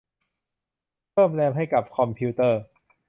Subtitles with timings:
[1.11, 2.61] เพิ่มแรมให้กับคอมพิวเตอร์